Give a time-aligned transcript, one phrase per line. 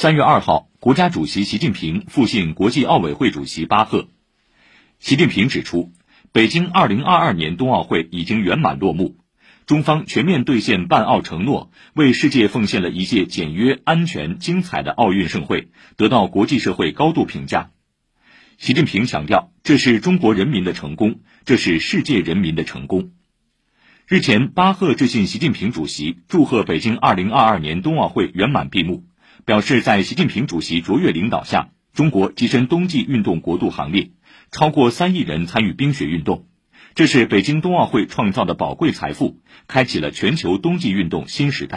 [0.00, 4.06] 三月二号，国家主席习近平复信国际奥委会主席巴赫。
[5.00, 5.92] 习近平指出，
[6.30, 9.16] 北京二零二二年冬奥会已经圆满落幕，
[9.66, 17.72] 中方全面兑现办奥承诺，为世界奉献了一届简约、安全、精彩的奥运盛会，得到国际社会高度评价。
[18.56, 23.10] 习近平强调，这是中国人民的成功，这是世界人民的成功。
[24.06, 29.07] 日前，巴赫致信习近平主席，祝贺北京二零二二年冬奥会圆满闭幕。
[29.48, 34.10] 表示，在习近平主席卓越领导下，中国跻身冬季运动国度行列，
[34.50, 36.44] 超过三亿人参与冰雪运动，
[36.94, 41.76] 这是北京冬奥会创造的宝贵财富，开启了全球冬季运动新时代。